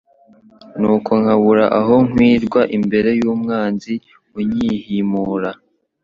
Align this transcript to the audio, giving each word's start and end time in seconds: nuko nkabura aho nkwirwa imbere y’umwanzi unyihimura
nuko 0.79 1.11
nkabura 1.21 1.65
aho 1.79 1.95
nkwirwa 2.07 2.61
imbere 2.77 3.09
y’umwanzi 3.21 3.93
unyihimura 4.39 5.51